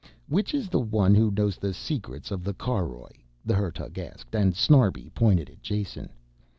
[0.27, 3.11] "Which is the one who knows the secrets of the caroj?"
[3.45, 6.09] the Hertug asked and Snarbi pointed at Jason.